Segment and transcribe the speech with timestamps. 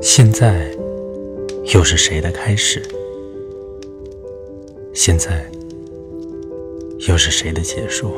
[0.00, 0.70] 现在
[1.74, 2.82] 又是谁的开始？
[4.94, 5.44] 现在
[7.06, 8.12] 又是谁的结束？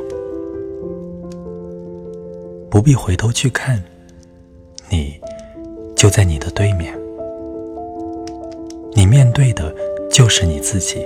[2.71, 3.83] 不必回头去看，
[4.89, 5.21] 你
[5.97, 6.97] 就在你的对面，
[8.95, 9.75] 你面对的
[10.11, 11.05] 就是你自己。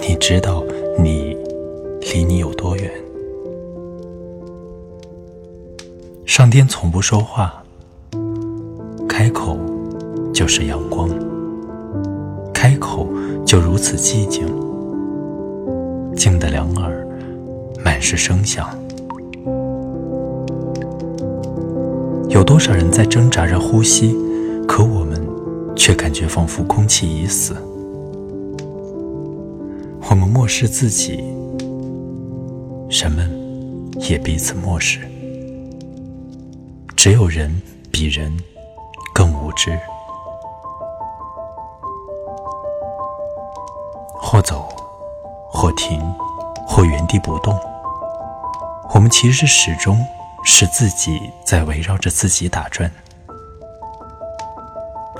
[0.00, 0.64] 你知道
[0.98, 1.36] 你
[2.12, 2.90] 离你有多远？
[6.38, 7.52] 上天从不说话，
[9.08, 9.58] 开口
[10.32, 11.10] 就是阳光，
[12.54, 13.08] 开口
[13.44, 14.46] 就如此寂静，
[16.14, 17.04] 静得两耳
[17.84, 18.68] 满是声响。
[22.28, 24.16] 有多少人在挣扎着呼吸，
[24.64, 25.20] 可我们
[25.74, 27.56] 却感觉仿佛空气已死。
[30.08, 31.16] 我们漠视自己，
[32.88, 33.28] 人们
[34.08, 35.00] 也彼此漠视。
[36.98, 37.62] 只有人
[37.92, 38.36] 比人
[39.14, 39.78] 更无知。
[44.20, 44.68] 或走，
[45.48, 46.00] 或停，
[46.66, 47.56] 或原地不动。
[48.92, 50.04] 我们其实始终。
[50.44, 52.90] 是自己在围绕着自己打转，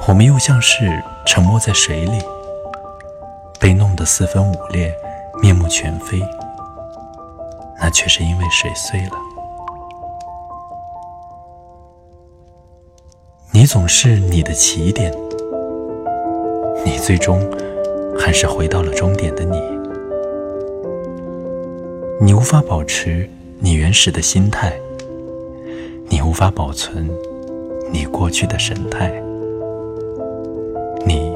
[0.06, 2.22] 我们又像是沉没在水里，
[3.60, 4.94] 被弄得四分五裂、
[5.42, 6.22] 面目全非，
[7.78, 9.37] 那却是因为水碎了。
[13.58, 15.12] 你总是你的起点，
[16.86, 17.44] 你最终
[18.16, 19.60] 还是回到了终点的你。
[22.20, 23.28] 你无法保持
[23.58, 24.72] 你原始的心态。
[26.08, 27.10] 你无法保存
[27.92, 29.12] 你过去的神态，
[31.04, 31.34] 你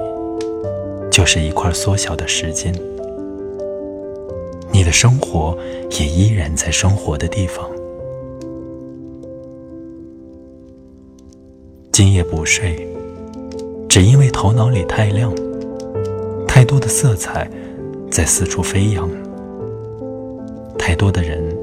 [1.11, 2.73] 就是一块缩小的时间，
[4.70, 5.59] 你的生活
[5.98, 7.69] 也依然在生活的地方。
[12.05, 12.84] 今夜不睡，
[13.89, 15.33] 只因为头脑里太亮，
[16.48, 17.48] 太多的色彩
[18.11, 19.08] 在四处飞扬，
[20.77, 21.57] 太多的人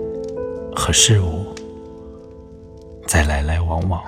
[0.73, 1.43] 和事物。
[3.05, 4.01] 在来来往往。